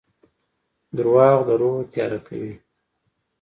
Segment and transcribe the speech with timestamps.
[0.97, 2.53] •دروغ د روح تیاره کوي.